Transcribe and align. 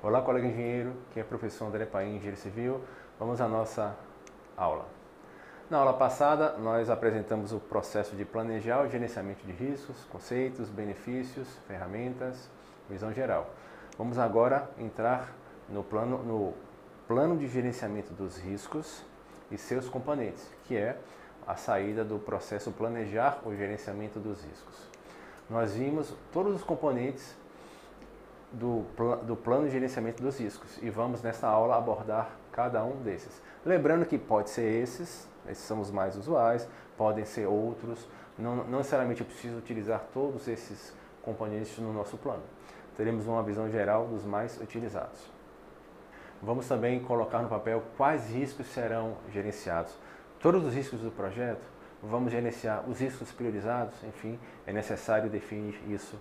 Olá, 0.00 0.22
colega 0.22 0.46
engenheiro, 0.46 0.92
que 1.10 1.18
é 1.18 1.24
professor 1.24 1.66
André 1.66 1.84
Paim, 1.84 2.14
engenheiro 2.14 2.36
civil. 2.36 2.80
Vamos 3.18 3.40
à 3.40 3.48
nossa 3.48 3.96
aula. 4.56 4.86
Na 5.68 5.78
aula 5.78 5.92
passada, 5.92 6.56
nós 6.56 6.88
apresentamos 6.88 7.52
o 7.52 7.58
processo 7.58 8.14
de 8.14 8.24
planejar 8.24 8.80
o 8.80 8.88
gerenciamento 8.88 9.44
de 9.44 9.50
riscos, 9.50 10.04
conceitos, 10.04 10.68
benefícios, 10.68 11.48
ferramentas, 11.66 12.48
visão 12.88 13.12
geral. 13.12 13.50
Vamos 13.98 14.20
agora 14.20 14.70
entrar 14.78 15.34
no 15.68 15.82
plano, 15.82 16.18
no 16.18 16.54
plano 17.08 17.36
de 17.36 17.48
gerenciamento 17.48 18.12
dos 18.12 18.38
riscos 18.38 19.04
e 19.50 19.58
seus 19.58 19.88
componentes, 19.88 20.48
que 20.68 20.76
é 20.76 20.96
a 21.44 21.56
saída 21.56 22.04
do 22.04 22.20
processo 22.20 22.70
planejar 22.70 23.40
o 23.44 23.52
gerenciamento 23.52 24.20
dos 24.20 24.44
riscos. 24.44 24.76
Nós 25.50 25.74
vimos 25.74 26.14
todos 26.32 26.54
os 26.54 26.62
componentes 26.62 27.36
do, 28.52 28.84
do 29.24 29.36
plano 29.36 29.66
de 29.66 29.72
gerenciamento 29.72 30.22
dos 30.22 30.38
riscos 30.38 30.78
e 30.82 30.90
vamos 30.90 31.22
nesta 31.22 31.46
aula 31.46 31.76
abordar 31.76 32.30
cada 32.52 32.82
um 32.84 33.02
desses. 33.02 33.42
Lembrando 33.64 34.06
que 34.06 34.18
pode 34.18 34.50
ser 34.50 34.82
esses, 34.82 35.28
esses 35.48 35.64
são 35.64 35.80
os 35.80 35.90
mais 35.90 36.16
usuais, 36.16 36.68
podem 36.96 37.24
ser 37.24 37.46
outros, 37.46 38.08
não, 38.38 38.56
não 38.56 38.78
necessariamente 38.78 39.20
eu 39.20 39.26
preciso 39.26 39.58
utilizar 39.58 40.04
todos 40.12 40.48
esses 40.48 40.94
componentes 41.22 41.78
no 41.78 41.92
nosso 41.92 42.16
plano. 42.16 42.42
Teremos 42.96 43.26
uma 43.26 43.42
visão 43.42 43.70
geral 43.70 44.06
dos 44.06 44.24
mais 44.24 44.60
utilizados. 44.60 45.20
Vamos 46.42 46.66
também 46.68 47.00
colocar 47.00 47.42
no 47.42 47.48
papel 47.48 47.82
quais 47.96 48.30
riscos 48.30 48.66
serão 48.68 49.16
gerenciados. 49.32 49.92
Todos 50.40 50.64
os 50.64 50.72
riscos 50.72 51.00
do 51.00 51.10
projeto, 51.10 51.66
vamos 52.02 52.30
gerenciar 52.30 52.88
os 52.88 53.00
riscos 53.00 53.32
priorizados, 53.32 54.02
enfim, 54.04 54.38
é 54.66 54.72
necessário 54.72 55.28
definir 55.28 55.80
isso 55.88 56.16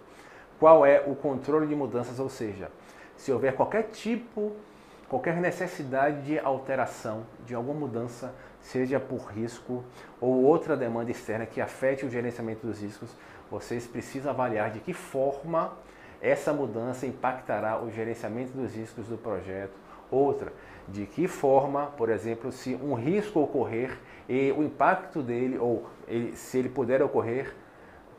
qual 0.59 0.85
é 0.85 1.03
o 1.05 1.15
controle 1.15 1.67
de 1.67 1.75
mudanças, 1.75 2.19
ou 2.19 2.29
seja, 2.29 2.71
se 3.15 3.31
houver 3.31 3.55
qualquer 3.55 3.83
tipo, 3.83 4.53
qualquer 5.07 5.37
necessidade 5.37 6.21
de 6.23 6.39
alteração, 6.39 7.25
de 7.45 7.55
alguma 7.55 7.79
mudança, 7.79 8.33
seja 8.61 8.99
por 8.99 9.27
risco 9.31 9.83
ou 10.19 10.43
outra 10.43 10.75
demanda 10.75 11.11
externa 11.11 11.45
que 11.45 11.61
afete 11.61 12.05
o 12.05 12.09
gerenciamento 12.09 12.65
dos 12.65 12.81
riscos, 12.81 13.09
vocês 13.49 13.87
precisam 13.87 14.31
avaliar 14.31 14.71
de 14.71 14.79
que 14.79 14.93
forma 14.93 15.73
essa 16.21 16.51
mudança 16.51 17.05
impactará 17.05 17.81
o 17.81 17.91
gerenciamento 17.91 18.51
dos 18.51 18.75
riscos 18.75 19.07
do 19.07 19.17
projeto. 19.17 19.73
Outra, 20.09 20.51
de 20.87 21.05
que 21.05 21.27
forma, 21.27 21.87
por 21.97 22.09
exemplo, 22.09 22.51
se 22.51 22.75
um 22.75 22.93
risco 22.93 23.39
ocorrer 23.41 23.97
e 24.27 24.51
o 24.51 24.63
impacto 24.63 25.21
dele, 25.21 25.57
ou 25.57 25.85
ele, 26.07 26.35
se 26.35 26.57
ele 26.57 26.69
puder 26.69 27.01
ocorrer, 27.01 27.53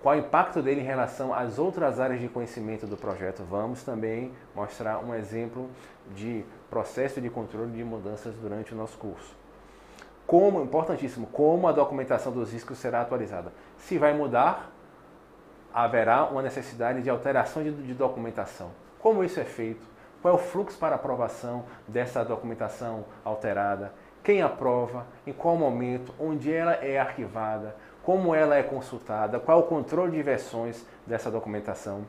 qual 0.02 0.14
o 0.14 0.18
impacto 0.18 0.62
dele 0.62 0.80
em 0.80 0.84
relação 0.84 1.34
às 1.34 1.58
outras 1.58 1.98
áreas 1.98 2.20
de 2.20 2.28
conhecimento 2.28 2.86
do 2.86 2.96
projeto. 2.96 3.42
Vamos 3.42 3.82
também 3.82 4.32
mostrar 4.54 4.98
um 4.98 5.14
exemplo 5.14 5.68
de 6.14 6.44
processo 6.70 7.20
de 7.20 7.28
controle 7.28 7.72
de 7.72 7.82
mudanças 7.82 8.34
durante 8.34 8.72
o 8.72 8.76
nosso 8.76 8.96
curso. 8.96 9.36
Como, 10.26 10.62
importantíssimo, 10.62 11.26
como 11.26 11.66
a 11.66 11.72
documentação 11.72 12.30
dos 12.30 12.52
riscos 12.52 12.78
será 12.78 13.00
atualizada. 13.00 13.52
Se 13.78 13.98
vai 13.98 14.12
mudar, 14.12 14.70
haverá 15.72 16.24
uma 16.24 16.42
necessidade 16.42 17.02
de 17.02 17.10
alteração 17.10 17.62
de, 17.62 17.72
de 17.72 17.94
documentação. 17.94 18.70
Como 19.00 19.24
isso 19.24 19.40
é 19.40 19.44
feito? 19.44 19.86
Qual 20.20 20.34
é 20.34 20.36
o 20.36 20.40
fluxo 20.40 20.76
para 20.78 20.96
aprovação 20.96 21.64
dessa 21.86 22.24
documentação 22.24 23.04
alterada? 23.24 23.92
Quem 24.22 24.42
aprova? 24.42 25.06
Em 25.26 25.32
qual 25.32 25.56
momento? 25.56 26.12
Onde 26.20 26.52
ela 26.52 26.72
é 26.72 26.98
arquivada? 26.98 27.74
Como 28.08 28.34
ela 28.34 28.56
é 28.56 28.62
consultada, 28.62 29.38
qual 29.38 29.58
o 29.58 29.64
controle 29.64 30.12
de 30.12 30.22
versões 30.22 30.82
dessa 31.06 31.30
documentação. 31.30 32.06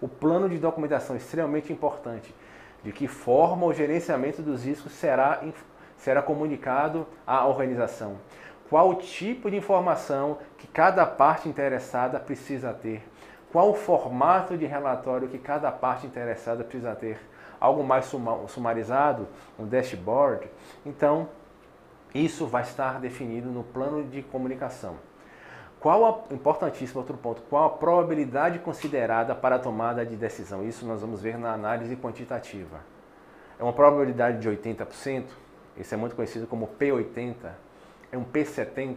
O 0.00 0.08
plano 0.08 0.48
de 0.48 0.56
documentação 0.56 1.16
é 1.16 1.18
extremamente 1.18 1.70
importante. 1.70 2.34
De 2.82 2.90
que 2.90 3.06
forma 3.06 3.66
o 3.66 3.72
gerenciamento 3.74 4.40
dos 4.40 4.64
riscos 4.64 4.92
será, 4.92 5.42
será 5.98 6.22
comunicado 6.22 7.06
à 7.26 7.46
organização. 7.46 8.16
Qual 8.70 8.88
o 8.88 8.94
tipo 8.94 9.50
de 9.50 9.58
informação 9.58 10.38
que 10.56 10.66
cada 10.66 11.04
parte 11.04 11.46
interessada 11.46 12.18
precisa 12.18 12.72
ter. 12.72 13.06
Qual 13.52 13.68
o 13.68 13.74
formato 13.74 14.56
de 14.56 14.64
relatório 14.64 15.28
que 15.28 15.38
cada 15.38 15.70
parte 15.70 16.06
interessada 16.06 16.64
precisa 16.64 16.94
ter. 16.94 17.20
Algo 17.60 17.84
mais 17.84 18.10
sumarizado, 18.48 19.28
um 19.58 19.66
dashboard. 19.66 20.48
Então, 20.86 21.28
isso 22.14 22.46
vai 22.46 22.62
estar 22.62 22.98
definido 22.98 23.50
no 23.50 23.62
plano 23.62 24.04
de 24.04 24.22
comunicação. 24.22 24.96
Qual 25.84 26.06
a, 26.06 26.34
importantíssimo 26.34 27.00
outro 27.00 27.14
ponto, 27.18 27.42
qual 27.42 27.64
a 27.64 27.68
probabilidade 27.68 28.58
considerada 28.58 29.34
para 29.34 29.56
a 29.56 29.58
tomada 29.58 30.06
de 30.06 30.16
decisão? 30.16 30.66
Isso 30.66 30.86
nós 30.86 31.02
vamos 31.02 31.20
ver 31.20 31.36
na 31.36 31.52
análise 31.52 31.94
quantitativa. 31.94 32.80
É 33.58 33.62
uma 33.62 33.74
probabilidade 33.74 34.40
de 34.40 34.48
80%, 34.48 35.24
isso 35.76 35.92
é 35.92 35.96
muito 35.98 36.16
conhecido 36.16 36.46
como 36.46 36.70
P80, 36.80 37.34
é 38.10 38.16
um 38.16 38.24
P70, 38.24 38.96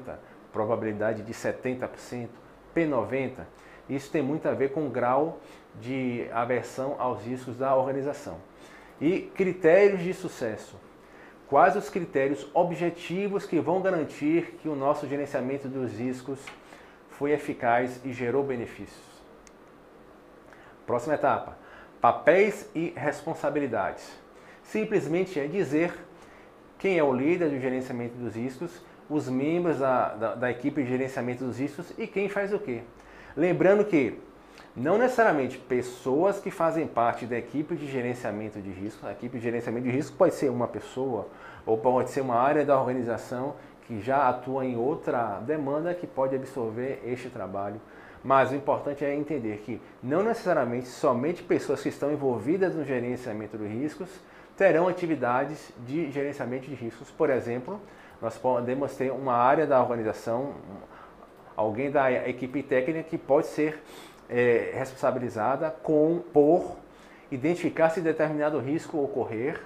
probabilidade 0.53 1.23
de 1.23 1.33
70%, 1.33 2.29
P90. 2.73 3.33
Isso 3.89 4.09
tem 4.09 4.21
muito 4.21 4.47
a 4.47 4.53
ver 4.53 4.71
com 4.71 4.87
o 4.87 4.89
grau 4.89 5.39
de 5.81 6.29
aversão 6.31 6.95
aos 6.99 7.21
riscos 7.21 7.57
da 7.57 7.75
organização. 7.75 8.37
E 9.01 9.23
critérios 9.35 10.01
de 10.01 10.13
sucesso. 10.13 10.77
Quais 11.49 11.75
os 11.75 11.89
critérios 11.89 12.49
objetivos 12.53 13.45
que 13.45 13.59
vão 13.59 13.81
garantir 13.81 14.57
que 14.61 14.69
o 14.69 14.75
nosso 14.75 15.05
gerenciamento 15.05 15.67
dos 15.67 15.91
riscos 15.91 16.39
foi 17.17 17.31
eficaz 17.31 17.99
e 18.05 18.13
gerou 18.13 18.43
benefícios. 18.43 19.05
Próxima 20.85 21.15
etapa: 21.15 21.57
papéis 21.99 22.69
e 22.73 22.93
responsabilidades. 22.95 24.17
Simplesmente 24.63 25.39
é 25.39 25.47
dizer 25.47 25.93
quem 26.77 26.97
é 26.97 27.03
o 27.03 27.13
líder 27.13 27.49
do 27.49 27.59
gerenciamento 27.59 28.15
dos 28.15 28.35
riscos, 28.35 28.81
os 29.09 29.27
membros 29.27 29.79
da, 29.79 30.09
da, 30.15 30.35
da 30.35 30.51
equipe 30.51 30.83
de 30.83 30.89
gerenciamento 30.89 31.43
dos 31.43 31.59
riscos 31.59 31.91
e 31.97 32.05
quem 32.05 32.29
faz 32.29 32.53
o 32.53 32.59
quê. 32.59 32.81
Lembrando 33.35 33.83
que 33.85 34.19
não 34.75 34.97
necessariamente 34.97 35.57
pessoas 35.57 36.39
que 36.39 36.51
fazem 36.51 36.85
parte 36.85 37.25
da 37.25 37.37
equipe 37.37 37.75
de 37.75 37.87
gerenciamento 37.87 38.61
de 38.61 38.69
risco, 38.69 39.07
a 39.07 39.11
equipe 39.11 39.37
de 39.37 39.43
gerenciamento 39.43 39.85
de 39.85 39.91
risco 39.91 40.15
pode 40.15 40.35
ser 40.35 40.49
uma 40.49 40.67
pessoa 40.67 41.27
ou 41.65 41.77
pode 41.77 42.11
ser 42.11 42.21
uma 42.21 42.35
área 42.35 42.63
da 42.63 42.79
organização 42.79 43.55
que 43.87 44.01
já 44.01 44.27
atua 44.27 44.65
em 44.65 44.75
outra 44.75 45.39
demanda 45.39 45.93
que 45.93 46.05
pode 46.05 46.35
absorver 46.35 47.01
este 47.05 47.29
trabalho. 47.29 47.79
Mas 48.21 48.51
o 48.51 48.55
importante 48.55 49.05
é 49.05 49.15
entender 49.15 49.59
que 49.59 49.81
não 50.03 50.21
necessariamente 50.21 50.87
somente 50.87 51.41
pessoas 51.41 51.81
que 51.81 51.87
estão 51.87 52.11
envolvidas 52.11 52.75
no 52.75 52.83
gerenciamento 52.83 53.57
de 53.57 53.65
riscos 53.65 54.09
terão 54.57 54.87
atividades 54.89 55.71
de 55.85 56.11
gerenciamento 56.11 56.67
de 56.67 56.75
riscos. 56.75 57.09
Por 57.09 57.29
exemplo, 57.29 57.79
nós 58.21 58.37
podemos 58.37 58.93
ter 58.95 59.11
uma 59.11 59.33
área 59.33 59.65
da 59.65 59.81
organização, 59.81 60.55
alguém 61.55 61.89
da 61.89 62.11
equipe 62.27 62.61
técnica 62.63 63.03
que 63.03 63.17
pode 63.17 63.47
ser 63.47 63.81
é, 64.29 64.73
responsabilizada 64.73 65.71
com, 65.81 66.21
por 66.33 66.75
identificar 67.31 67.89
se 67.89 68.01
determinado 68.01 68.59
risco 68.59 69.01
ocorrer, 69.01 69.61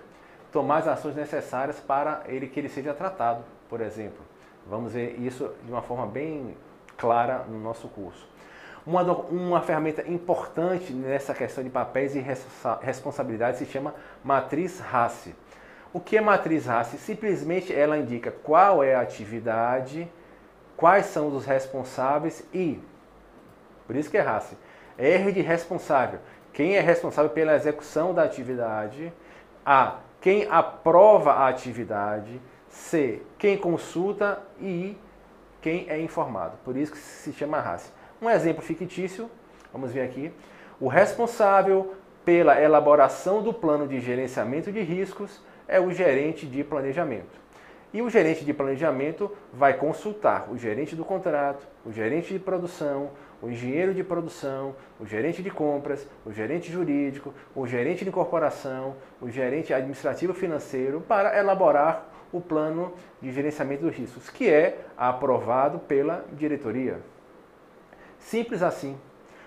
tomar 0.52 0.80
as 0.80 0.88
ações 0.88 1.16
necessárias 1.16 1.80
para 1.80 2.22
ele 2.28 2.46
que 2.46 2.60
ele 2.60 2.70
seja 2.70 2.94
tratado 2.94 3.44
por 3.72 3.80
exemplo. 3.80 4.20
Vamos 4.68 4.92
ver 4.92 5.18
isso 5.18 5.50
de 5.64 5.72
uma 5.72 5.82
forma 5.82 6.06
bem 6.06 6.58
clara 6.98 7.46
no 7.48 7.58
nosso 7.58 7.88
curso. 7.88 8.30
Uma, 8.86 9.02
uma 9.02 9.62
ferramenta 9.62 10.08
importante 10.08 10.92
nessa 10.92 11.34
questão 11.34 11.64
de 11.64 11.70
papéis 11.70 12.14
e 12.14 12.24
responsabilidades 12.82 13.60
se 13.60 13.66
chama 13.66 13.96
matriz 14.22 14.80
RACE. 14.80 15.34
O 15.94 16.02
que 16.02 16.18
é 16.18 16.22
matriz 16.22 16.66
RACE? 16.66 16.98
Simplesmente 16.98 17.74
ela 17.74 17.98
indica 17.98 18.30
qual 18.30 18.84
é 18.84 18.94
a 18.94 19.02
atividade, 19.02 20.12
quais 20.76 21.06
são 21.06 21.34
os 21.34 21.46
responsáveis 21.46 22.44
e, 22.54 22.78
por 23.88 23.96
isso 23.96 24.12
que 24.12 24.18
é 24.18 24.22
RACE, 24.22 24.58
R 24.98 25.32
de 25.32 25.42
responsável. 25.42 26.20
Quem 26.52 26.76
é 26.76 26.82
responsável 26.82 27.32
pela 27.32 27.56
execução 27.56 28.14
da 28.14 28.24
atividade? 28.24 29.14
A. 29.66 30.00
Quem 30.20 30.46
aprova 30.50 31.32
a 31.32 31.48
atividade? 31.48 32.42
C. 32.72 33.22
Quem 33.38 33.58
consulta 33.58 34.42
e 34.60 34.98
quem 35.62 35.88
é 35.90 36.00
informado. 36.02 36.58
Por 36.64 36.76
isso 36.76 36.92
que 36.92 36.98
se 36.98 37.32
chama 37.34 37.60
RACE. 37.60 37.92
Um 38.22 38.30
exemplo 38.30 38.64
fictício, 38.64 39.30
vamos 39.72 39.92
ver 39.92 40.02
aqui. 40.02 40.32
O 40.80 40.88
responsável 40.88 41.94
pela 42.26 42.60
elaboração 42.60 43.44
do 43.44 43.54
plano 43.54 43.88
de 43.88 44.00
gerenciamento 44.00 44.72
de 44.72 44.82
riscos 44.82 45.42
é 45.68 45.80
o 45.80 45.92
gerente 45.92 46.48
de 46.48 46.64
planejamento. 46.64 47.40
E 47.94 48.02
o 48.02 48.10
gerente 48.10 48.46
de 48.46 48.54
planejamento 48.54 49.30
vai 49.52 49.74
consultar 49.74 50.50
o 50.50 50.58
gerente 50.58 50.96
do 50.96 51.04
contrato, 51.04 51.68
o 51.86 51.92
gerente 51.92 52.32
de 52.32 52.40
produção, 52.40 53.10
o 53.42 53.50
engenheiro 53.50 53.94
de 53.94 54.02
produção, 54.02 54.76
o 54.98 55.06
gerente 55.06 55.44
de 55.44 55.52
compras, 55.52 56.08
o 56.26 56.32
gerente 56.32 56.72
jurídico, 56.72 57.34
o 57.54 57.68
gerente 57.68 58.06
de 58.06 58.10
incorporação, 58.10 58.96
o 59.20 59.30
gerente 59.30 59.74
administrativo 59.74 60.34
financeiro 60.34 61.02
para 61.02 61.38
elaborar 61.38 62.11
o 62.32 62.40
plano 62.40 62.94
de 63.22 63.32
gerenciamento 63.32 63.84
dos 63.84 63.96
riscos, 63.96 64.30
que 64.30 64.50
é 64.50 64.86
aprovado 64.98 65.80
pela 65.80 66.26
diretoria. 66.34 67.00
Simples 68.20 68.62
assim. 68.62 68.98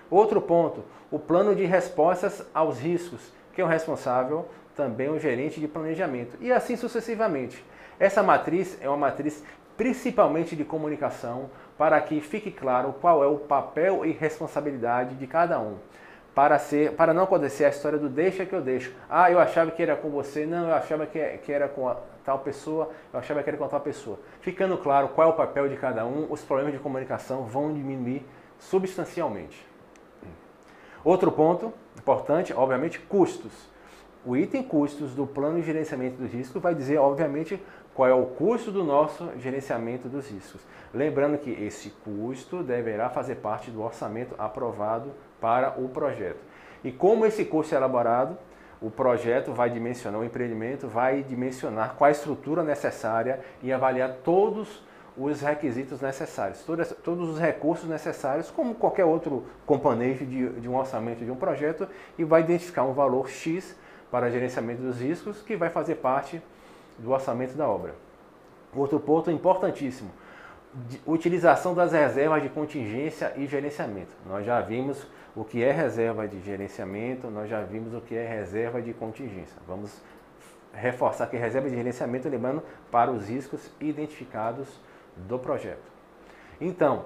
Outro 0.09 0.41
ponto, 0.41 0.83
o 1.09 1.17
plano 1.17 1.55
de 1.55 1.65
respostas 1.65 2.45
aos 2.53 2.79
riscos, 2.79 3.31
que 3.53 3.61
é 3.61 3.63
o 3.63 3.67
responsável 3.67 4.47
também 4.75 5.09
o 5.09 5.19
gerente 5.19 5.59
de 5.59 5.67
planejamento 5.67 6.37
e 6.41 6.51
assim 6.51 6.75
sucessivamente. 6.75 7.63
Essa 7.97 8.21
matriz 8.21 8.77
é 8.81 8.89
uma 8.89 8.97
matriz 8.97 9.41
principalmente 9.77 10.55
de 10.55 10.63
comunicação, 10.63 11.49
para 11.77 11.99
que 11.99 12.21
fique 12.21 12.49
claro 12.49 12.95
qual 13.01 13.23
é 13.23 13.27
o 13.27 13.37
papel 13.37 14.05
e 14.05 14.11
responsabilidade 14.11 15.15
de 15.15 15.27
cada 15.27 15.59
um. 15.59 15.77
Para, 16.35 16.59
ser, 16.59 16.91
para 16.91 17.13
não 17.13 17.23
acontecer 17.23 17.63
a 17.63 17.69
história 17.69 17.97
do 17.97 18.09
deixa 18.09 18.45
que 18.45 18.53
eu 18.53 18.61
deixo. 18.61 18.93
Ah, 19.09 19.31
eu 19.31 19.39
achava 19.39 19.71
que 19.71 19.81
era 19.81 19.95
com 19.95 20.09
você, 20.09 20.45
não, 20.45 20.67
eu 20.67 20.75
achava 20.75 21.05
que, 21.05 21.19
que 21.37 21.51
era 21.51 21.69
com 21.69 21.87
a, 21.87 21.95
tal 22.25 22.39
pessoa, 22.39 22.91
eu 23.13 23.19
achava 23.19 23.41
que 23.41 23.49
era 23.49 23.57
com 23.57 23.67
tal 23.69 23.79
pessoa. 23.79 24.19
Ficando 24.41 24.77
claro 24.77 25.07
qual 25.09 25.29
é 25.29 25.31
o 25.31 25.35
papel 25.35 25.69
de 25.69 25.77
cada 25.77 26.05
um, 26.05 26.27
os 26.29 26.41
problemas 26.41 26.73
de 26.73 26.79
comunicação 26.79 27.45
vão 27.45 27.73
diminuir 27.73 28.25
substancialmente. 28.59 29.65
Outro 31.05 31.31
ponto 31.31 31.71
importante, 31.97 32.53
obviamente, 32.53 32.99
custos. 32.99 33.53
O 34.25 34.35
item 34.35 34.63
custos 34.63 35.13
do 35.13 35.27
plano 35.27 35.59
de 35.59 35.65
gerenciamento 35.65 36.17
dos 36.17 36.33
riscos 36.33 36.61
vai 36.61 36.73
dizer, 36.73 36.97
obviamente, 36.97 37.61
qual 37.93 38.09
é 38.09 38.13
o 38.13 38.25
custo 38.25 38.71
do 38.71 38.83
nosso 38.83 39.29
gerenciamento 39.37 40.09
dos 40.09 40.29
riscos. 40.29 40.61
Lembrando 40.93 41.37
que 41.37 41.51
esse 41.51 41.91
custo 42.03 42.63
deverá 42.63 43.09
fazer 43.09 43.35
parte 43.35 43.71
do 43.71 43.81
orçamento 43.81 44.35
aprovado 44.37 45.11
para 45.45 45.79
o 45.79 45.87
projeto. 45.89 46.39
E 46.83 46.91
como 46.91 47.23
esse 47.23 47.45
custo 47.45 47.75
é 47.75 47.77
elaborado, 47.77 48.35
o 48.81 48.89
projeto 48.89 49.53
vai 49.53 49.69
dimensionar, 49.69 50.19
o 50.19 50.25
empreendimento 50.25 50.87
vai 50.87 51.21
dimensionar 51.21 51.93
qual 51.93 52.07
a 52.07 52.11
estrutura 52.11 52.63
necessária 52.63 53.41
e 53.61 53.71
avaliar 53.71 54.15
todos 54.23 54.83
os 55.15 55.41
requisitos 55.41 56.01
necessários, 56.01 56.63
todos, 56.63 56.91
todos 57.03 57.29
os 57.29 57.39
recursos 57.39 57.87
necessários, 57.87 58.49
como 58.49 58.73
qualquer 58.73 59.05
outro 59.05 59.45
componente 59.67 60.25
de, 60.25 60.49
de 60.49 60.67
um 60.67 60.75
orçamento 60.75 61.23
de 61.23 61.29
um 61.29 61.35
projeto, 61.35 61.87
e 62.17 62.23
vai 62.23 62.41
identificar 62.41 62.83
um 62.83 62.93
valor 62.93 63.29
X 63.29 63.75
para 64.09 64.31
gerenciamento 64.31 64.81
dos 64.81 64.99
riscos 64.99 65.43
que 65.43 65.55
vai 65.55 65.69
fazer 65.69 65.97
parte 65.97 66.41
do 66.97 67.11
orçamento 67.11 67.53
da 67.55 67.67
obra. 67.67 67.93
Outro 68.75 68.99
ponto 68.99 69.29
importantíssimo, 69.29 70.09
utilização 71.05 71.73
das 71.73 71.91
reservas 71.91 72.43
de 72.43 72.49
contingência 72.49 73.33
e 73.37 73.45
gerenciamento. 73.47 74.11
Nós 74.27 74.45
já 74.45 74.59
vimos 74.61 75.07
o 75.35 75.43
que 75.43 75.63
é 75.63 75.71
reserva 75.71 76.27
de 76.27 76.39
gerenciamento, 76.41 77.27
nós 77.27 77.49
já 77.49 77.61
vimos 77.61 77.93
o 77.93 78.01
que 78.01 78.15
é 78.15 78.27
reserva 78.27 78.81
de 78.81 78.93
contingência. 78.93 79.55
Vamos 79.67 80.01
reforçar 80.73 81.27
que 81.27 81.37
reserva 81.37 81.69
de 81.69 81.75
gerenciamento, 81.75 82.27
lembrando, 82.27 82.63
para 82.91 83.11
os 83.11 83.29
riscos 83.29 83.69
identificados 83.79 84.67
do 85.15 85.39
projeto. 85.39 85.83
Então, 86.59 87.05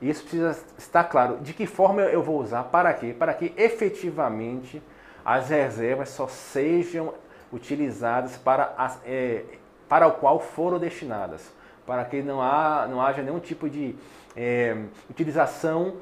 isso 0.00 0.22
precisa 0.22 0.58
estar 0.76 1.04
claro. 1.04 1.38
De 1.38 1.54
que 1.54 1.66
forma 1.66 2.02
eu 2.02 2.22
vou 2.22 2.40
usar? 2.40 2.64
Para 2.64 2.92
quê? 2.92 3.14
Para 3.18 3.32
que 3.32 3.52
efetivamente 3.56 4.82
as 5.24 5.48
reservas 5.48 6.10
só 6.10 6.28
sejam 6.28 7.14
utilizadas 7.52 8.36
para, 8.36 8.74
as, 8.76 9.00
é, 9.04 9.44
para 9.88 10.06
o 10.06 10.12
qual 10.12 10.38
foram 10.38 10.78
destinadas. 10.78 11.50
Para 11.86 12.04
que 12.04 12.22
não, 12.22 12.42
há, 12.42 12.86
não 12.88 13.00
haja 13.00 13.22
nenhum 13.22 13.38
tipo 13.38 13.70
de 13.70 13.94
é, 14.36 14.76
utilização 15.08 15.96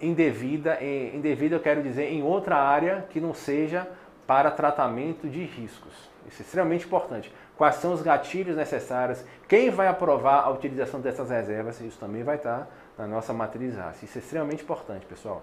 indevida, 0.00 0.78
indevida 0.82 1.56
eu 1.56 1.60
quero 1.60 1.82
dizer, 1.82 2.10
em 2.10 2.22
outra 2.22 2.56
área 2.56 3.06
que 3.10 3.20
não 3.20 3.34
seja 3.34 3.86
para 4.26 4.50
tratamento 4.50 5.28
de 5.28 5.44
riscos. 5.44 5.92
Isso 6.26 6.42
é 6.42 6.44
extremamente 6.44 6.86
importante 6.86 7.32
quais 7.60 7.74
são 7.74 7.92
os 7.92 8.00
gatilhos 8.00 8.56
necessários, 8.56 9.22
quem 9.46 9.68
vai 9.68 9.86
aprovar 9.86 10.44
a 10.44 10.48
utilização 10.48 10.98
dessas 10.98 11.28
reservas, 11.28 11.78
isso 11.82 11.98
também 11.98 12.22
vai 12.22 12.36
estar 12.36 12.66
na 12.96 13.06
nossa 13.06 13.34
matriz 13.34 13.78
ACE. 13.78 14.06
Isso 14.06 14.16
é 14.16 14.20
extremamente 14.22 14.62
importante, 14.62 15.04
pessoal. 15.04 15.42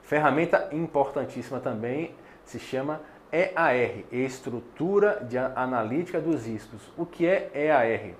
Ferramenta 0.00 0.70
importantíssima 0.72 1.60
também 1.60 2.14
se 2.42 2.58
chama 2.58 3.02
EAR, 3.30 4.04
Estrutura 4.10 5.22
de 5.28 5.36
Analítica 5.36 6.22
dos 6.22 6.46
Riscos. 6.46 6.80
O 6.96 7.04
que 7.04 7.26
é 7.26 7.50
EAR? 7.52 8.14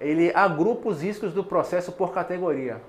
Ele 0.00 0.32
agrupa 0.34 0.88
os 0.88 1.02
riscos 1.02 1.32
do 1.32 1.44
processo 1.44 1.92
por 1.92 2.12
categoria. 2.12 2.80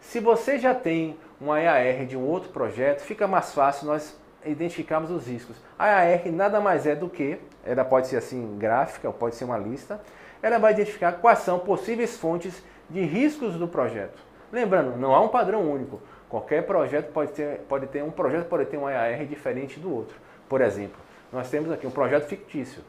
Se 0.00 0.20
você 0.20 0.58
já 0.58 0.74
tem 0.74 1.16
uma 1.40 1.60
EAR 1.60 2.06
de 2.06 2.16
um 2.16 2.24
outro 2.24 2.50
projeto, 2.50 3.00
fica 3.00 3.26
mais 3.26 3.52
fácil 3.52 3.86
nós 3.86 4.18
identificarmos 4.44 5.10
os 5.10 5.26
riscos. 5.26 5.56
A 5.78 5.88
EAR 5.88 6.30
nada 6.32 6.60
mais 6.60 6.86
é 6.86 6.94
do 6.94 7.08
que 7.08 7.38
ela 7.64 7.84
pode 7.84 8.06
ser 8.06 8.16
assim 8.16 8.56
gráfica 8.58 9.08
ou 9.08 9.14
pode 9.14 9.34
ser 9.34 9.44
uma 9.44 9.58
lista, 9.58 10.00
ela 10.42 10.58
vai 10.58 10.72
identificar 10.72 11.12
quais 11.12 11.40
são 11.40 11.58
possíveis 11.58 12.16
fontes 12.16 12.62
de 12.88 13.02
riscos 13.02 13.54
do 13.54 13.66
projeto. 13.66 14.18
Lembrando, 14.52 14.96
não 14.96 15.14
há 15.14 15.20
um 15.20 15.28
padrão 15.28 15.70
único. 15.70 16.00
Qualquer 16.28 16.64
projeto 16.64 17.12
pode 17.12 17.32
ter, 17.32 17.60
pode 17.68 17.86
ter 17.86 18.02
um 18.02 18.10
projeto 18.10 18.46
pode 18.46 18.66
ter 18.66 18.76
um 18.76 18.86
AR 18.86 19.24
diferente 19.26 19.78
do 19.80 19.92
outro. 19.92 20.16
Por 20.48 20.60
exemplo, 20.60 20.96
nós 21.32 21.50
temos 21.50 21.70
aqui 21.70 21.86
um 21.86 21.90
projeto 21.90 22.26
fictício. 22.26 22.82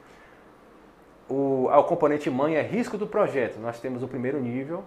O, 1.30 1.66
o 1.66 1.84
componente 1.84 2.30
mãe 2.30 2.56
é 2.56 2.62
risco 2.62 2.98
do 2.98 3.06
projeto. 3.06 3.60
Nós 3.60 3.80
temos 3.80 4.04
o 4.04 4.08
primeiro 4.08 4.40
nível. 4.40 4.84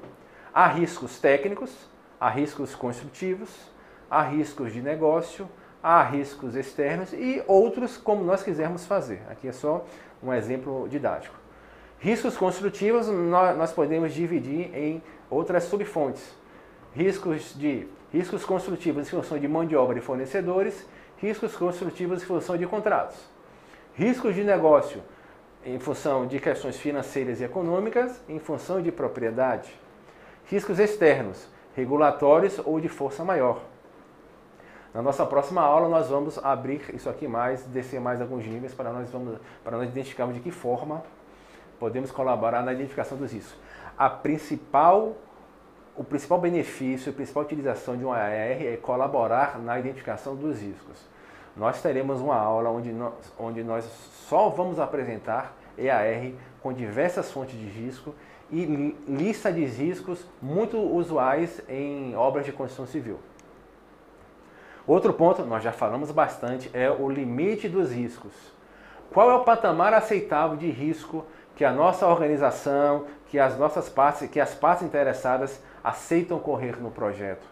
Há 0.53 0.67
riscos 0.67 1.19
técnicos, 1.19 1.71
há 2.19 2.29
riscos 2.29 2.75
construtivos, 2.75 3.51
há 4.11 4.23
riscos 4.23 4.73
de 4.73 4.81
negócio, 4.81 5.49
há 5.83 6.03
riscos 6.03 6.55
externos 6.57 7.13
e 7.13 7.43
outros 7.47 7.97
como 7.97 8.25
nós 8.25 8.43
quisermos 8.43 8.87
fazer. 8.87 9.23
Aqui 9.31 9.49
é 9.49 9.53
só 9.53 9.85
um 10.23 10.33
exemplo 10.33 10.89
didático. 10.89 11.35
Riscos 11.99 12.37
construtivos 12.37 13.09
nós 13.09 13.73
podemos 13.73 14.13
dividir 14.13 14.75
em 14.75 15.03
outras 15.29 15.65
subfontes. 15.65 16.35
Riscos 16.95 17.55
de 17.55 17.87
riscos 18.13 18.45
construtivos 18.45 19.07
em 19.07 19.11
função 19.11 19.39
de 19.39 19.47
mão 19.47 19.65
de 19.65 19.77
obra 19.77 19.99
e 19.99 20.01
fornecedores, 20.03 20.87
riscos 21.19 21.55
construtivos 21.55 22.23
em 22.23 22.27
função 22.27 22.57
de 22.57 22.67
contratos. 22.67 23.17
Riscos 23.95 24.35
de 24.35 24.43
negócio 24.43 25.03
em 25.65 25.79
função 25.79 26.27
de 26.27 26.39
questões 26.39 26.77
financeiras 26.77 27.41
e 27.41 27.45
econômicas, 27.45 28.21
em 28.29 28.39
função 28.39 28.81
de 28.81 28.91
propriedade. 28.91 29.71
Riscos 30.47 30.79
externos, 30.79 31.49
regulatórios 31.77 32.61
ou 32.65 32.81
de 32.81 32.89
força 32.89 33.25
maior. 33.25 33.61
Na 34.93 35.03
nossa 35.03 35.25
próxima 35.25 35.62
aula 35.62 35.89
nós 35.89 36.09
vamos 36.09 36.39
abrir 36.39 36.83
isso 36.95 37.09
aqui 37.09 37.29
mais, 37.29 37.62
descer 37.65 38.01
mais 38.01 38.21
alguns 38.21 38.45
níveis 38.45 38.75
para 38.75 38.93
nós, 38.93 39.09
vamos, 39.11 39.39
para 39.62 39.77
nós 39.77 39.89
identificarmos 39.89 40.35
de 40.35 40.43
que 40.43 40.51
forma 40.51 41.03
podemos 41.79 42.11
colaborar 42.11 42.62
na 42.62 42.73
identificação 42.73 43.17
dos 43.17 43.33
riscos. 43.33 43.57
A 43.97 44.11
principal, 44.11 45.17
o 45.97 46.03
principal 46.03 46.41
benefício, 46.41 47.11
a 47.11 47.15
principal 47.15 47.45
utilização 47.45 47.97
de 47.97 48.05
um 48.05 48.12
AR 48.12 48.31
é 48.31 48.79
colaborar 48.83 49.59
na 49.59 49.79
identificação 49.79 50.35
dos 50.35 50.61
riscos. 50.61 51.09
Nós 51.56 51.82
teremos 51.82 52.20
uma 52.20 52.37
aula 52.37 52.70
onde 52.70 52.93
nós, 52.93 53.14
onde 53.38 53.62
nós 53.62 53.85
só 54.28 54.49
vamos 54.49 54.78
apresentar 54.78 55.57
EAR 55.76 56.33
com 56.62 56.73
diversas 56.73 57.30
fontes 57.30 57.59
de 57.59 57.66
risco 57.66 58.14
e 58.50 58.64
lista 59.07 59.52
de 59.52 59.64
riscos 59.64 60.25
muito 60.40 60.78
usuais 60.78 61.61
em 61.69 62.14
obras 62.16 62.45
de 62.45 62.52
construção 62.52 62.87
civil. 62.87 63.19
Outro 64.87 65.12
ponto, 65.12 65.45
nós 65.45 65.62
já 65.62 65.73
falamos 65.73 66.11
bastante, 66.11 66.71
é 66.73 66.90
o 66.90 67.09
limite 67.09 67.69
dos 67.69 67.92
riscos. 67.92 68.33
Qual 69.12 69.30
é 69.30 69.35
o 69.35 69.45
patamar 69.45 69.92
aceitável 69.92 70.57
de 70.57 70.71
risco 70.71 71.25
que 71.54 71.64
a 71.64 71.73
nossa 71.73 72.07
organização, 72.07 73.07
que 73.26 73.38
as 73.38 73.57
nossas 73.59 73.88
partes, 73.88 74.28
que 74.28 74.40
as 74.40 74.54
partes 74.54 74.85
interessadas 74.85 75.61
aceitam 75.83 76.38
correr 76.38 76.80
no 76.80 76.90
projeto? 76.90 77.47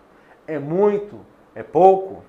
É 0.47 0.59
muito? 0.59 1.21
É 1.55 1.63
pouco? 1.63 2.25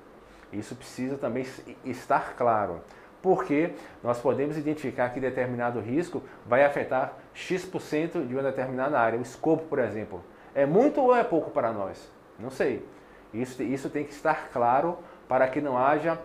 Isso 0.52 0.76
precisa 0.76 1.18
também 1.18 1.46
estar 1.86 2.36
claro. 2.36 2.82
Porque 3.22 3.72
nós 4.04 4.20
podemos 4.20 4.58
identificar 4.58 5.10
que 5.10 5.20
determinado 5.20 5.80
risco 5.80 6.24
vai 6.46 6.64
afetar 6.64 7.14
X% 7.34 8.26
de 8.26 8.34
uma 8.34 8.44
determinada 8.44 9.00
área. 9.00 9.20
O 9.20 9.22
escopo, 9.22 9.66
por 9.66 9.80
exemplo. 9.80 10.24
É 10.56 10.66
muito 10.66 11.02
ou 11.02 11.16
é 11.16 11.24
pouco 11.24 11.52
para 11.52 11.72
nós? 11.72 12.10
Não 12.40 12.50
sei. 12.50 12.86
Isso, 13.34 13.62
isso 13.62 13.90
tem 13.90 14.04
que 14.04 14.12
estar 14.12 14.50
claro 14.52 14.98
para 15.28 15.48
que 15.48 15.62
não 15.62 15.78
haja 15.78 16.18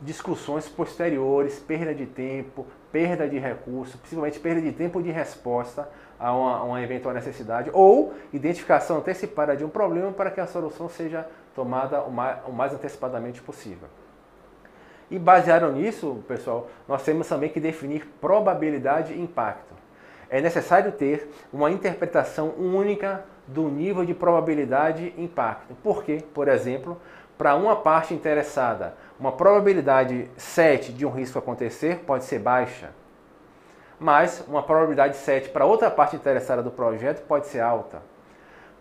discussões 0.00 0.68
posteriores, 0.68 1.58
perda 1.58 1.92
de 1.92 2.06
tempo, 2.06 2.66
perda 2.92 3.28
de 3.28 3.38
recurso, 3.38 3.98
principalmente 3.98 4.38
perda 4.38 4.60
de 4.60 4.72
tempo 4.72 5.02
de 5.02 5.10
resposta 5.10 5.88
a 6.18 6.32
uma, 6.32 6.62
uma, 6.62 6.82
eventual 6.82 7.14
necessidade 7.14 7.70
ou 7.72 8.14
identificação 8.32 8.98
antecipada 8.98 9.56
de 9.56 9.64
um 9.64 9.68
problema 9.68 10.12
para 10.12 10.30
que 10.30 10.40
a 10.40 10.46
solução 10.46 10.88
seja 10.88 11.26
tomada 11.58 12.02
o 12.02 12.12
mais, 12.12 12.38
o 12.46 12.52
mais 12.52 12.72
antecipadamente 12.72 13.42
possível. 13.42 13.88
E 15.10 15.18
baseado 15.18 15.72
nisso, 15.72 16.22
pessoal, 16.28 16.68
nós 16.86 17.02
temos 17.02 17.26
também 17.26 17.50
que 17.50 17.58
definir 17.58 18.06
probabilidade 18.20 19.12
e 19.12 19.20
impacto. 19.20 19.74
É 20.30 20.40
necessário 20.40 20.92
ter 20.92 21.28
uma 21.52 21.68
interpretação 21.68 22.50
única 22.50 23.24
do 23.44 23.62
nível 23.68 24.04
de 24.04 24.14
probabilidade 24.14 25.12
e 25.16 25.24
impacto. 25.24 25.74
Por 25.82 26.04
quê? 26.04 26.22
Por 26.32 26.46
exemplo, 26.46 26.96
para 27.36 27.56
uma 27.56 27.74
parte 27.74 28.14
interessada, 28.14 28.94
uma 29.18 29.32
probabilidade 29.32 30.30
7 30.36 30.92
de 30.92 31.04
um 31.04 31.10
risco 31.10 31.40
acontecer 31.40 32.04
pode 32.06 32.22
ser 32.22 32.38
baixa, 32.38 32.90
mas 33.98 34.44
uma 34.46 34.62
probabilidade 34.62 35.16
7 35.16 35.48
para 35.48 35.64
outra 35.64 35.90
parte 35.90 36.14
interessada 36.14 36.62
do 36.62 36.70
projeto 36.70 37.26
pode 37.26 37.48
ser 37.48 37.60
alta. 37.60 38.00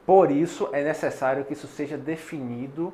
Por 0.08 0.32
isso 0.32 0.70
é 0.72 0.86
necessário 0.86 1.44
que 1.44 1.52
isso 1.52 1.68
seja 1.68 1.98
definido 1.98 2.94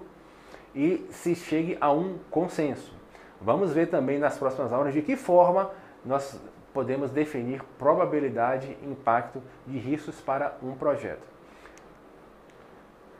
e 0.74 1.05
se 1.12 1.36
chegue 1.36 1.77
a 1.79 1.91
um 1.91 2.17
consenso. 2.32 2.91
Vamos 3.39 3.72
ver 3.72 3.86
também 3.86 4.17
nas 4.17 4.36
próximas 4.39 4.74
aulas 4.74 4.96
de 4.96 5.03
que 5.03 5.15
forma 5.15 5.70
nós 6.03 6.41
podemos 6.74 7.12
definir 7.12 7.62
probabilidade 7.77 8.75
e 8.82 8.89
impacto 8.89 9.43
de 9.67 9.77
riscos 9.77 10.20
para 10.22 10.58
um 10.63 10.74
projeto. 10.74 11.22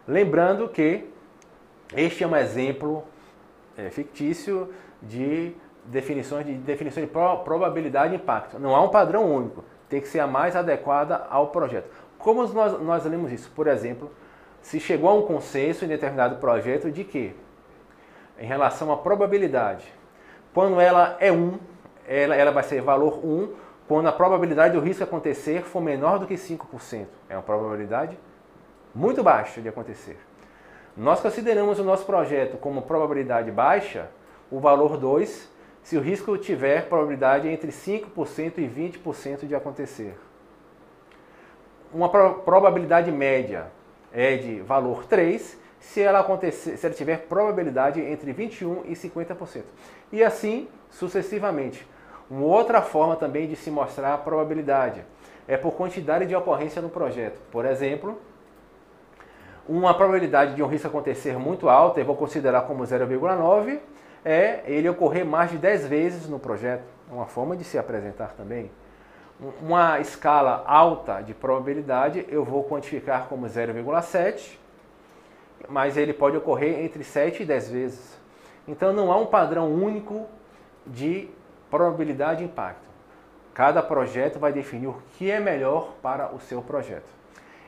Lembrando 0.08 0.68
que 0.70 1.08
este 1.96 2.24
é 2.24 2.28
um 2.28 2.36
exemplo 2.36 3.04
é, 3.78 3.92
fictício 3.92 4.74
de 5.04 5.54
definições 5.86 6.48
de 6.48 6.56
definição 6.56 7.04
de 7.04 7.12
probabilidade 7.44 8.14
e 8.14 8.16
impacto. 8.16 8.58
Não 8.58 8.76
há 8.76 8.82
um 8.82 8.90
padrão 8.90 9.32
único, 9.32 9.64
tem 9.88 10.02
que 10.02 10.08
ser 10.08 10.20
a 10.20 10.26
mais 10.26 10.56
adequada 10.56 11.28
ao 11.30 11.50
projeto. 11.50 11.88
Como 12.24 12.48
nós, 12.48 12.82
nós 12.82 13.04
lemos 13.04 13.34
isso? 13.34 13.52
Por 13.54 13.68
exemplo, 13.68 14.10
se 14.62 14.80
chegou 14.80 15.10
a 15.10 15.14
um 15.14 15.24
consenso 15.24 15.84
em 15.84 15.90
determinado 15.90 16.38
projeto 16.38 16.90
de 16.90 17.04
que, 17.04 17.36
em 18.40 18.46
relação 18.46 18.94
à 18.94 18.98
probabilidade, 18.98 19.94
quando 20.54 20.80
ela 20.80 21.18
é 21.20 21.34
1, 21.34 21.60
ela, 22.08 22.34
ela 22.34 22.52
vai 22.52 22.64
ser 22.64 22.82
valor 22.82 23.20
1, 23.26 23.54
quando 23.90 24.08
a 24.08 24.12
probabilidade 24.14 24.74
do 24.74 24.80
risco 24.80 25.04
acontecer 25.04 25.64
for 25.64 25.82
menor 25.82 26.18
do 26.18 26.26
que 26.26 26.36
5%. 26.36 27.08
É 27.28 27.36
uma 27.36 27.44
probabilidade 27.44 28.18
muito 28.96 29.22
baixa 29.22 29.62
de 29.62 29.68
acontecer. 29.68 30.18
Nós 30.96 31.20
consideramos 31.20 31.78
o 31.78 31.84
nosso 31.84 32.06
projeto 32.06 32.56
como 32.56 32.84
probabilidade 32.84 33.52
baixa, 33.52 34.10
o 34.50 34.62
valor 34.62 34.96
2, 34.96 35.52
se 35.84 35.98
o 35.98 36.02
risco 36.02 36.38
tiver 36.38 36.88
probabilidade 36.88 37.50
entre 37.50 37.70
5% 37.70 38.60
e 38.60 39.02
20% 39.02 39.46
de 39.46 39.54
acontecer. 39.54 40.16
Uma 41.94 42.10
probabilidade 42.10 43.12
média 43.12 43.68
é 44.12 44.36
de 44.36 44.62
valor 44.62 45.06
3, 45.06 45.58
se 45.80 46.02
ela, 46.02 46.20
acontecer, 46.20 46.76
se 46.78 46.86
ela 46.86 46.96
tiver 46.96 47.28
probabilidade 47.28 48.02
entre 48.02 48.34
21% 48.34 48.82
e 48.86 48.94
50%. 48.94 49.62
E 50.12 50.24
assim 50.24 50.68
sucessivamente. 50.90 51.88
Uma 52.30 52.46
outra 52.46 52.82
forma 52.82 53.16
também 53.16 53.48
de 53.48 53.56
se 53.56 53.70
mostrar 53.70 54.14
a 54.14 54.18
probabilidade 54.18 55.04
é 55.48 55.58
por 55.58 55.74
quantidade 55.74 56.26
de 56.26 56.36
ocorrência 56.36 56.82
no 56.82 56.90
projeto. 56.90 57.40
Por 57.52 57.66
exemplo, 57.66 58.20
uma 59.68 59.94
probabilidade 59.94 60.56
de 60.56 60.64
um 60.64 60.68
risco 60.68 60.88
acontecer 60.88 61.38
muito 61.38 61.70
alta, 61.70 62.00
eu 62.00 62.06
vou 62.06 62.16
considerar 62.16 62.62
como 62.62 62.84
0,9, 62.84 63.80
é 64.26 64.64
ele 64.66 64.90
ocorrer 64.90 65.26
mais 65.26 65.52
de 65.52 65.58
10 65.58 65.88
vezes 65.88 66.30
no 66.30 66.40
projeto. 66.40 66.84
É 67.10 67.14
uma 67.14 67.28
forma 67.28 67.56
de 67.56 67.64
se 67.64 67.78
apresentar 67.78 68.34
também. 68.36 68.72
Uma 69.40 70.00
escala 70.00 70.64
alta 70.66 71.22
de 71.22 71.34
probabilidade 71.34 72.26
eu 72.30 72.46
vou 72.46 72.64
quantificar 72.64 73.28
como 73.28 73.46
0,7, 73.46 74.58
mas 75.68 75.98
ele 75.98 76.14
pode 76.14 76.38
ocorrer 76.38 76.80
entre 76.80 77.04
7 77.04 77.44
e 77.44 77.46
10 77.46 77.70
vezes. 77.70 78.20
Então 78.68 78.94
não 78.94 79.12
há 79.12 79.18
um 79.18 79.26
padrão 79.26 79.74
único 79.74 80.26
de 80.86 81.30
probabilidade 81.70 82.44
e 82.44 82.46
impacto. 82.46 82.88
Cada 83.54 83.84
projeto 83.84 84.40
vai 84.40 84.54
definir 84.54 84.88
o 84.88 85.02
que 85.18 85.30
é 85.30 85.40
melhor 85.40 85.94
para 86.02 86.34
o 86.34 86.40
seu 86.40 86.62
projeto. 86.62 87.10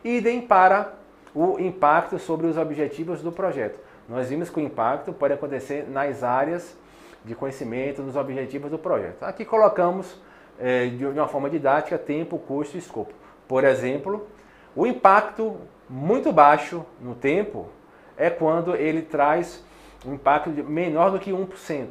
Idem 0.03 0.41
para 0.41 0.93
o 1.33 1.59
impacto 1.59 2.17
sobre 2.17 2.47
os 2.47 2.57
objetivos 2.57 3.21
do 3.21 3.31
projeto. 3.31 3.79
Nós 4.07 4.29
vimos 4.29 4.49
que 4.49 4.59
o 4.59 4.63
impacto 4.63 5.11
pode 5.11 5.33
acontecer 5.33 5.87
nas 5.89 6.23
áreas 6.23 6.77
de 7.23 7.35
conhecimento, 7.35 8.01
nos 8.01 8.15
objetivos 8.15 8.69
do 8.71 8.77
projeto. 8.77 9.23
Aqui 9.23 9.43
colocamos 9.43 10.15
é, 10.59 10.87
de 10.87 11.05
uma 11.05 11.27
forma 11.27 11.49
didática 11.49 11.97
tempo, 11.97 12.37
custo 12.37 12.75
e 12.75 12.79
escopo. 12.79 13.13
Por 13.47 13.63
exemplo, 13.63 14.27
o 14.75 14.85
impacto 14.85 15.57
muito 15.89 16.31
baixo 16.31 16.85
no 16.99 17.15
tempo 17.15 17.69
é 18.17 18.29
quando 18.29 18.75
ele 18.75 19.01
traz 19.01 19.63
um 20.05 20.13
impacto 20.13 20.49
menor 20.49 21.11
do 21.11 21.19
que 21.19 21.31
1%. 21.31 21.87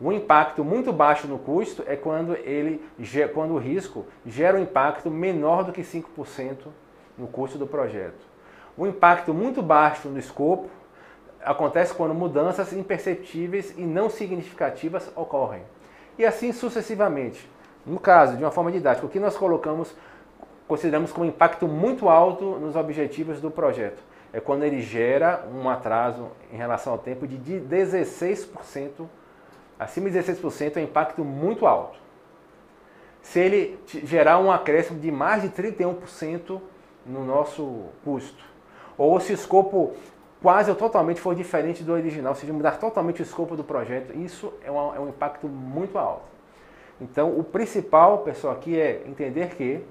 O 0.00 0.12
impacto 0.12 0.62
muito 0.62 0.92
baixo 0.92 1.26
no 1.26 1.38
custo 1.38 1.82
é 1.86 1.96
quando, 1.96 2.36
ele, 2.36 2.80
quando 3.34 3.54
o 3.54 3.58
risco 3.58 4.06
gera 4.24 4.56
um 4.56 4.62
impacto 4.62 5.10
menor 5.10 5.64
do 5.64 5.72
que 5.72 5.82
5% 5.82 6.68
no 7.16 7.26
custo 7.26 7.58
do 7.58 7.66
projeto. 7.66 8.26
O 8.76 8.86
impacto 8.86 9.34
muito 9.34 9.60
baixo 9.60 10.08
no 10.08 10.18
escopo 10.18 10.68
acontece 11.44 11.92
quando 11.92 12.14
mudanças 12.14 12.72
imperceptíveis 12.72 13.74
e 13.76 13.82
não 13.82 14.08
significativas 14.08 15.10
ocorrem. 15.16 15.62
E 16.16 16.24
assim 16.24 16.52
sucessivamente. 16.52 17.48
No 17.88 17.98
caso, 17.98 18.36
de 18.36 18.44
uma 18.44 18.50
forma 18.50 18.70
didática, 18.70 19.06
o 19.06 19.08
que 19.08 19.18
nós 19.18 19.34
colocamos, 19.34 19.94
consideramos 20.66 21.10
como 21.10 21.24
impacto 21.24 21.66
muito 21.66 22.08
alto 22.08 22.44
nos 22.58 22.76
objetivos 22.76 23.40
do 23.40 23.50
projeto. 23.50 24.02
É 24.30 24.40
quando 24.40 24.62
ele 24.62 24.82
gera 24.82 25.48
um 25.50 25.70
atraso 25.70 26.28
em 26.52 26.56
relação 26.56 26.92
ao 26.92 26.98
tempo 26.98 27.26
de 27.26 27.38
16%, 27.38 29.06
acima 29.78 30.10
de 30.10 30.18
16% 30.18 30.76
é 30.76 30.82
impacto 30.82 31.24
muito 31.24 31.66
alto. 31.66 31.98
Se 33.22 33.40
ele 33.40 33.80
gerar 33.86 34.38
um 34.38 34.52
acréscimo 34.52 35.00
de 35.00 35.10
mais 35.10 35.42
de 35.42 35.48
31% 35.48 36.60
no 37.06 37.24
nosso 37.24 37.86
custo, 38.04 38.44
ou 38.98 39.18
se 39.18 39.32
o 39.32 39.34
escopo 39.34 39.94
quase 40.42 40.70
ou 40.70 40.76
totalmente 40.76 41.20
for 41.20 41.34
diferente 41.34 41.82
do 41.82 41.92
original, 41.92 42.34
se 42.34 42.44
mudar 42.52 42.78
totalmente 42.78 43.22
o 43.22 43.24
escopo 43.24 43.56
do 43.56 43.64
projeto, 43.64 44.14
isso 44.14 44.52
é 44.62 44.70
um, 44.70 44.94
é 44.94 45.00
um 45.00 45.08
impacto 45.08 45.48
muito 45.48 45.96
alto. 45.96 46.37
Então, 47.00 47.38
o 47.38 47.44
principal, 47.44 48.18
pessoal, 48.18 48.54
aqui 48.54 48.78
é 48.78 49.02
entender 49.06 49.54
que 49.54 49.84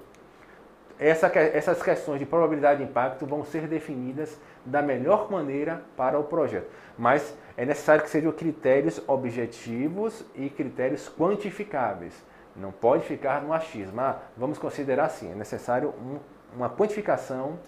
essa, 1.00 1.28
essas 1.28 1.82
questões 1.82 2.20
de 2.20 2.26
probabilidade 2.26 2.84
de 2.84 2.90
impacto 2.90 3.26
vão 3.26 3.44
ser 3.46 3.68
definidas 3.68 4.38
da 4.66 4.82
melhor 4.82 5.32
maneira 5.32 5.82
para 5.96 6.20
o 6.20 6.24
projeto. 6.24 6.68
Mas 6.98 7.36
é 7.56 7.66
necessário 7.66 8.04
que 8.04 8.10
sejam 8.10 8.32
critérios 8.32 9.02
objetivos 9.08 10.26
e 10.36 10.50
critérios 10.50 11.10
quantificáveis. 11.10 12.14
Não 12.56 12.72
pode 12.72 13.06
ficar 13.06 13.42
no 13.42 13.54
achismo. 13.54 14.02
Ah, 14.02 14.20
vamos 14.36 14.58
considerar 14.58 15.06
assim, 15.06 15.32
é 15.32 15.36
necessário 15.36 15.90
um, 15.90 16.18
uma 16.56 16.70
quantificação 16.70 17.60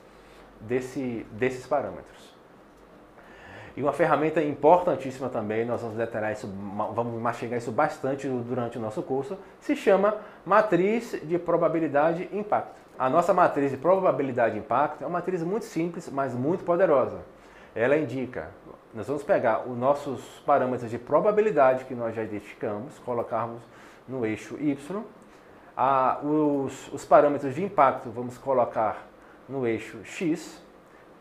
desse, 0.60 1.26
desses 1.32 1.66
parâmetros. 1.66 2.39
E 3.80 3.82
uma 3.82 3.94
ferramenta 3.94 4.44
importantíssima 4.44 5.30
também, 5.30 5.64
nós 5.64 5.82
vamos 5.82 5.96
detalhar 5.96 6.34
isso, 6.34 6.46
vamos 6.94 7.22
mastigar 7.22 7.58
isso 7.58 7.72
bastante 7.72 8.28
durante 8.28 8.78
o 8.78 8.82
nosso 8.82 9.02
curso, 9.02 9.38
se 9.62 9.74
chama 9.74 10.18
matriz 10.46 11.18
de 11.24 11.40
probabilidade 11.40 12.28
e 12.30 12.38
impacto. 12.38 12.78
A 13.00 13.10
nossa 13.10 13.34
matriz 13.34 13.72
de 13.72 13.78
probabilidade 13.78 14.58
e 14.58 14.60
impacto 14.60 15.02
é 15.02 15.08
uma 15.08 15.20
matriz 15.20 15.42
muito 15.44 15.64
simples, 15.64 16.10
mas 16.12 16.36
muito 16.36 16.66
poderosa. 16.66 17.20
Ela 17.74 17.96
indica, 17.96 18.50
nós 18.94 19.08
vamos 19.08 19.24
pegar 19.24 19.62
os 19.66 19.78
nossos 19.78 20.22
parâmetros 20.46 20.92
de 20.92 20.98
probabilidade 20.98 21.86
que 21.86 21.96
nós 21.96 22.14
já 22.14 22.22
identificamos, 22.22 23.00
colocarmos 23.00 23.62
no 24.06 24.26
eixo 24.26 24.58
Y, 24.60 25.02
a, 25.78 26.20
os, 26.22 26.92
os 26.92 27.06
parâmetros 27.06 27.56
de 27.56 27.64
impacto 27.64 28.10
vamos 28.10 28.38
colocar 28.38 29.08
no 29.48 29.66
eixo 29.66 30.04
X, 30.04 30.62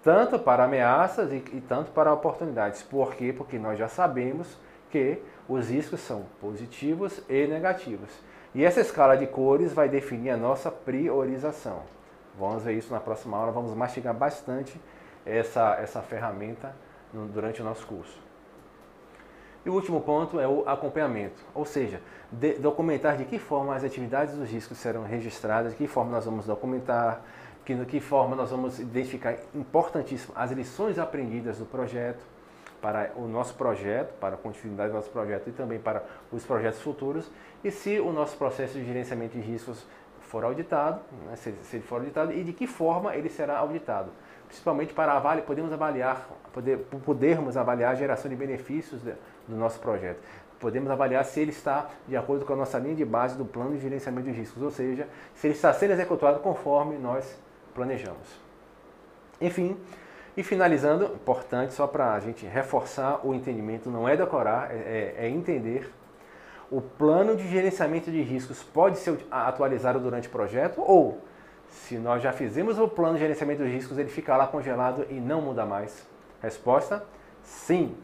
tanto 0.02 0.38
para 0.38 0.64
ameaças 0.64 1.33
e, 1.33 1.37
e 1.37 1.62
tanto 1.67 1.90
para 1.90 2.12
oportunidades. 2.12 2.83
Por 2.83 3.14
quê? 3.14 3.33
Porque 3.37 3.59
nós 3.59 3.78
já 3.78 3.88
sabemos 3.88 4.57
que 4.90 5.23
os 5.49 5.69
riscos 5.71 6.00
são 6.00 6.26
positivos 6.40 7.21
e 7.28 7.47
negativos. 7.47 8.11
E 8.55 8.64
essa 8.64 8.81
escala 8.81 9.17
de 9.17 9.26
cores 9.26 9.73
vai 9.73 9.88
definir 9.88 10.31
a 10.31 10.37
nossa 10.37 10.71
priorização. 10.71 11.83
Vamos 12.38 12.62
ver 12.62 12.75
isso 12.75 12.93
na 12.93 13.00
próxima 13.00 13.37
aula, 13.37 13.52
vamos 13.52 13.75
mastigar 13.75 14.14
bastante 14.14 14.81
essa, 15.26 15.76
essa 15.81 16.00
ferramenta 16.02 16.75
no, 17.12 17.26
durante 17.26 17.61
o 17.61 17.64
nosso 17.64 17.87
curso. 17.87 18.19
E 19.67 19.71
o 19.71 19.75
último 19.75 20.00
ponto 20.00 20.40
é 20.40 20.47
o 20.47 20.67
acompanhamento, 20.67 21.45
ou 21.55 21.64
seja, 21.64 22.00
de, 22.31 22.55
documentar 22.55 23.17
de 23.17 23.25
que 23.25 23.38
forma 23.38 23.75
as 23.75 23.85
atividades 23.85 24.35
dos 24.35 24.49
riscos 24.49 24.78
serão 24.78 25.05
registradas, 25.05 25.73
de 25.73 25.78
que 25.78 25.87
forma 25.87 26.12
nós 26.12 26.25
vamos 26.25 26.47
documentar, 26.47 27.23
que, 27.68 27.75
de 27.75 27.84
que 27.84 28.00
forma 28.00 28.34
nós 28.34 28.50
vamos 28.50 28.78
identificar 28.78 29.37
importantíssimo 29.54 30.32
as 30.34 30.50
lições 30.52 30.98
aprendidas 30.98 31.58
do 31.58 31.66
projeto, 31.66 32.25
para 32.80 33.10
o 33.14 33.26
nosso 33.26 33.54
projeto, 33.56 34.14
para 34.18 34.37
a 34.37 34.38
continuidade 34.38 34.88
do 34.88 34.94
nosso 34.94 35.10
projeto 35.10 35.50
e 35.50 35.52
também 35.52 35.78
para 35.78 36.02
os 36.32 36.46
projetos 36.46 36.80
futuros, 36.80 37.30
e 37.62 37.70
se 37.70 38.00
o 38.00 38.10
nosso 38.10 38.38
processo 38.38 38.78
de 38.78 38.87
gerenciamento 38.87 39.37
de 39.37 39.42
riscos 39.42 39.84
for 40.20 40.44
auditado, 40.44 41.00
né, 41.26 41.37
se, 41.37 41.52
se, 41.64 41.76
ele 41.76 41.84
for 41.84 41.96
auditado, 41.96 42.32
e 42.32 42.42
de 42.42 42.54
que 42.54 42.66
forma 42.66 43.14
ele 43.14 43.28
será 43.28 43.58
auditado. 43.58 44.10
Principalmente 44.46 44.94
para 44.94 45.12
avaliar, 45.12 45.44
podemos 45.44 45.70
avaliar, 45.70 46.26
poder, 46.54 46.78
podermos 47.04 47.54
avaliar 47.54 47.92
a 47.92 47.94
geração 47.96 48.30
de 48.30 48.37
benefícios 48.37 49.02
de, 49.02 49.12
do 49.46 49.56
nosso 49.56 49.78
projeto. 49.78 50.20
Podemos 50.58 50.90
avaliar 50.90 51.22
se 51.26 51.38
ele 51.40 51.50
está 51.50 51.90
de 52.06 52.16
acordo 52.16 52.46
com 52.46 52.54
a 52.54 52.56
nossa 52.56 52.78
linha 52.78 52.94
de 52.94 53.04
base 53.04 53.37
do 53.37 53.44
plano 53.44 53.72
de 53.72 53.80
gerenciamento 53.82 54.30
de 54.30 54.32
riscos, 54.32 54.62
ou 54.62 54.70
seja, 54.70 55.06
se 55.34 55.48
ele 55.48 55.54
está 55.54 55.70
sendo 55.75 55.90
executado 55.90 56.40
conforme 56.40 56.96
nós 56.96 57.37
planejamos. 57.78 58.28
Enfim, 59.40 59.76
e 60.37 60.42
finalizando, 60.42 61.04
importante 61.14 61.73
só 61.73 61.87
para 61.87 62.12
a 62.12 62.20
gente 62.20 62.44
reforçar 62.44 63.25
o 63.25 63.32
entendimento, 63.32 63.88
não 63.88 64.08
é 64.08 64.16
decorar, 64.16 64.73
é, 64.73 65.14
é, 65.18 65.26
é 65.26 65.28
entender. 65.28 65.92
O 66.70 66.80
plano 66.80 67.37
de 67.37 67.47
gerenciamento 67.49 68.11
de 68.11 68.20
riscos 68.20 68.64
pode 68.64 68.99
ser 68.99 69.16
atualizado 69.30 70.00
durante 70.00 70.26
o 70.26 70.30
projeto 70.30 70.80
ou, 70.80 71.20
se 71.70 71.97
nós 71.97 72.20
já 72.20 72.32
fizemos 72.32 72.80
o 72.80 72.88
plano 72.88 73.14
de 73.14 73.20
gerenciamento 73.20 73.62
de 73.62 73.70
riscos, 73.70 73.97
ele 73.97 74.11
fica 74.11 74.37
lá 74.37 74.49
congelado 74.49 75.06
e 75.08 75.14
não 75.14 75.40
muda 75.40 75.64
mais? 75.64 76.04
Resposta: 76.42 77.04
sim. 77.44 77.97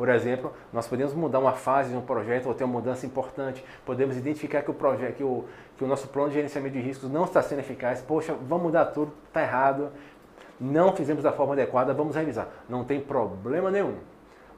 Por 0.00 0.08
exemplo, 0.08 0.50
nós 0.72 0.88
podemos 0.88 1.12
mudar 1.12 1.40
uma 1.40 1.52
fase 1.52 1.90
de 1.90 1.94
um 1.94 2.00
projeto 2.00 2.46
ou 2.46 2.54
ter 2.54 2.64
uma 2.64 2.72
mudança 2.72 3.04
importante, 3.04 3.62
podemos 3.84 4.16
identificar 4.16 4.62
que 4.62 4.70
o 4.70 4.72
projeto, 4.72 5.16
que 5.16 5.22
o, 5.22 5.44
que 5.76 5.84
o 5.84 5.86
nosso 5.86 6.08
plano 6.08 6.30
de 6.30 6.36
gerenciamento 6.36 6.72
de 6.72 6.80
riscos 6.80 7.10
não 7.10 7.24
está 7.24 7.42
sendo 7.42 7.58
eficaz, 7.58 8.00
poxa, 8.00 8.34
vamos 8.48 8.64
mudar 8.64 8.86
tudo, 8.86 9.12
está 9.26 9.42
errado, 9.42 9.90
não 10.58 10.96
fizemos 10.96 11.22
da 11.22 11.32
forma 11.32 11.52
adequada, 11.52 11.92
vamos 11.92 12.16
revisar. 12.16 12.48
Não 12.66 12.82
tem 12.82 12.98
problema 12.98 13.70
nenhum. 13.70 13.96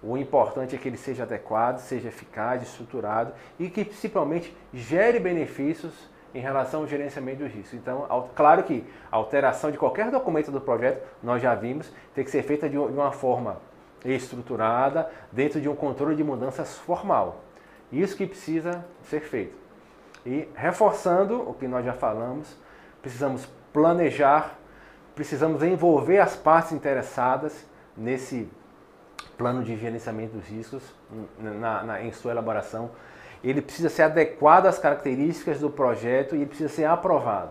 O 0.00 0.16
importante 0.16 0.76
é 0.76 0.78
que 0.78 0.88
ele 0.88 0.96
seja 0.96 1.24
adequado, 1.24 1.80
seja 1.80 2.06
eficaz, 2.06 2.62
estruturado 2.62 3.32
e 3.58 3.68
que 3.68 3.84
principalmente 3.84 4.56
gere 4.72 5.18
benefícios 5.18 6.08
em 6.32 6.40
relação 6.40 6.82
ao 6.82 6.86
gerenciamento 6.86 7.42
dos 7.42 7.52
riscos. 7.52 7.74
Então, 7.74 8.06
claro 8.36 8.62
que 8.62 8.84
a 9.10 9.16
alteração 9.16 9.72
de 9.72 9.76
qualquer 9.76 10.08
documento 10.08 10.52
do 10.52 10.60
projeto, 10.60 11.04
nós 11.20 11.42
já 11.42 11.52
vimos, 11.52 11.92
tem 12.14 12.22
que 12.22 12.30
ser 12.30 12.44
feita 12.44 12.68
de 12.68 12.78
uma 12.78 13.10
forma 13.10 13.71
estruturada, 14.04 15.10
dentro 15.30 15.60
de 15.60 15.68
um 15.68 15.74
controle 15.74 16.16
de 16.16 16.24
mudanças 16.24 16.76
formal. 16.78 17.42
Isso 17.90 18.16
que 18.16 18.26
precisa 18.26 18.84
ser 19.02 19.20
feito. 19.20 19.54
E 20.24 20.48
reforçando 20.54 21.48
o 21.48 21.54
que 21.54 21.68
nós 21.68 21.84
já 21.84 21.92
falamos, 21.92 22.56
precisamos 23.00 23.46
planejar, 23.72 24.56
precisamos 25.14 25.62
envolver 25.62 26.18
as 26.18 26.36
partes 26.36 26.72
interessadas 26.72 27.66
nesse 27.96 28.48
plano 29.36 29.62
de 29.62 29.76
gerenciamento 29.76 30.36
dos 30.36 30.46
riscos 30.46 30.82
na, 31.38 31.82
na, 31.82 32.02
em 32.02 32.12
sua 32.12 32.30
elaboração. 32.30 32.90
Ele 33.42 33.60
precisa 33.60 33.88
ser 33.88 34.02
adequado 34.02 34.66
às 34.66 34.78
características 34.78 35.58
do 35.58 35.68
projeto 35.68 36.34
e 36.34 36.38
ele 36.38 36.46
precisa 36.46 36.68
ser 36.68 36.84
aprovado. 36.84 37.50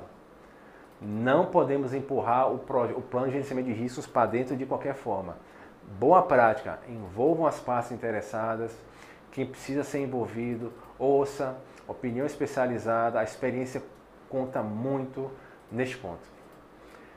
Não 1.02 1.48
podemos 1.48 1.94
empurrar 1.94 2.50
o, 2.50 2.56
o 2.56 3.02
plano 3.02 3.28
de 3.28 3.34
gerenciamento 3.34 3.68
de 3.68 3.74
riscos 3.74 4.08
para 4.08 4.28
dentro 4.28 4.56
de 4.56 4.66
qualquer 4.66 4.96
forma. 4.96 5.36
Boa 5.84 6.24
prática, 6.24 6.80
envolvam 6.88 7.46
as 7.46 7.60
partes 7.60 7.92
interessadas, 7.92 8.72
quem 9.32 9.46
precisa 9.46 9.84
ser 9.84 10.00
envolvido, 10.00 10.74
ouça, 10.98 11.56
opinião 11.88 12.26
especializada, 12.26 13.20
a 13.20 13.24
experiência 13.24 13.82
conta 14.30 14.62
muito 14.62 15.32
neste 15.72 15.98
ponto. 15.98 16.22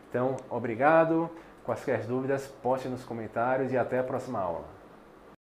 Então, 0.08 0.36
obrigado. 0.48 1.30
Quaisquer 1.64 2.04
dúvidas, 2.04 2.46
poste 2.46 2.88
nos 2.88 3.04
comentários 3.04 3.72
e 3.72 3.78
até 3.78 3.98
a 3.98 4.04
próxima 4.04 4.38
aula. 4.38 4.73